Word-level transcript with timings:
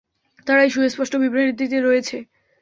তারাই 0.47 0.69
সুস্পষ্ট 0.69 1.13
বিভ্রান্তিতে 1.15 1.77
রয়েছে। 1.79 2.17